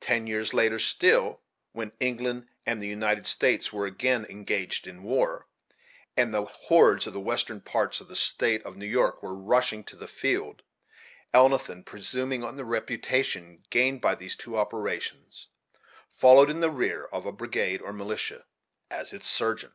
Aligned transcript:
Ten 0.00 0.28
years 0.28 0.54
later 0.54 0.78
still, 0.78 1.40
when 1.72 1.90
England 1.98 2.46
and 2.64 2.80
the 2.80 2.86
United 2.86 3.26
States 3.26 3.72
were 3.72 3.84
again 3.84 4.24
engaged 4.30 4.86
in 4.86 5.02
war, 5.02 5.48
and 6.16 6.32
the 6.32 6.44
hordes 6.44 7.08
of 7.08 7.14
the 7.14 7.18
western 7.20 7.60
parts 7.60 8.00
of 8.00 8.06
the 8.06 8.14
State 8.14 8.62
of 8.62 8.76
New 8.76 8.86
York 8.86 9.24
were 9.24 9.34
rushing 9.34 9.82
to 9.82 9.96
the 9.96 10.06
field, 10.06 10.62
Elnathan, 11.34 11.84
presuming 11.84 12.44
on 12.44 12.56
the 12.56 12.64
reputation 12.64 13.62
obtained 13.64 14.00
by 14.00 14.14
these 14.14 14.36
two 14.36 14.56
operations, 14.56 15.48
followed 16.12 16.48
in 16.48 16.60
the 16.60 16.70
rear 16.70 17.06
of 17.06 17.26
a 17.26 17.32
brigade 17.32 17.82
of 17.82 17.92
militia 17.96 18.46
as 18.88 19.12
its 19.12 19.26
surgeon! 19.26 19.72